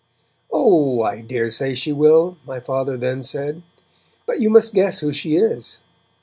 'Oh! 0.51 1.03
I 1.03 1.21
daresay 1.21 1.75
she 1.75 1.93
will,' 1.93 2.37
my 2.47 2.59
Father 2.59 2.97
then 2.97 3.21
said, 3.21 3.61
'but 4.25 4.41
you 4.41 4.49
must 4.49 4.73
guess 4.73 5.01
who 5.01 5.13
she 5.13 5.35
is.' 5.35 5.77